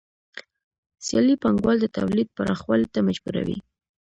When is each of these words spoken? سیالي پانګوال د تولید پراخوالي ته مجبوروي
سیالي 1.05 1.35
پانګوال 1.43 1.77
د 1.81 1.85
تولید 1.97 2.27
پراخوالي 2.37 2.87
ته 2.93 2.99
مجبوروي 3.07 3.57